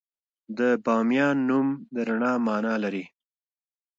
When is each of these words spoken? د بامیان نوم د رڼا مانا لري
د 0.57 0.59
بامیان 0.85 1.37
نوم 1.49 1.67
د 1.93 1.95
رڼا 2.07 2.33
مانا 2.45 2.75
لري 2.83 3.05